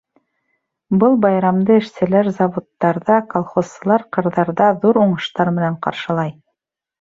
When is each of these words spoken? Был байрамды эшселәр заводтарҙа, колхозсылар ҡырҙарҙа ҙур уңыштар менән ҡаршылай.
Был 1.01 1.17
байрамды 1.25 1.75
эшселәр 1.81 2.29
заводтарҙа, 2.37 3.19
колхозсылар 3.35 4.07
ҡырҙарҙа 4.19 4.71
ҙур 4.87 5.01
уңыштар 5.05 5.53
менән 5.61 5.79
ҡаршылай. 5.89 6.35